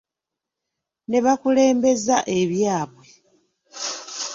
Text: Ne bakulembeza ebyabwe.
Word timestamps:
Ne 1.09 1.19
bakulembeza 1.25 2.17
ebyabwe. 2.39 3.05